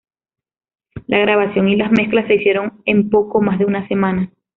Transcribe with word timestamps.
La 1.05 1.19
grabación 1.19 1.67
y 1.69 1.75
las 1.75 1.91
mezclas 1.91 2.25
se 2.25 2.33
hicieron 2.33 2.81
en 2.85 3.11
poco 3.11 3.39
más 3.39 3.59
de 3.59 3.65
una 3.65 3.87
semana. 3.87 4.31